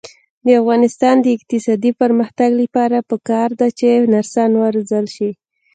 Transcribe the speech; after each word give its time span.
د 0.45 0.47
افغانستان 0.61 1.15
د 1.21 1.27
اقتصادي 1.37 1.91
پرمختګ 2.01 2.49
لپاره 2.61 2.97
پکار 3.09 3.49
ده 3.59 3.67
چې 3.77 3.87
نرسان 4.13 4.51
وروزل 4.57 5.05
شي. 5.15 5.29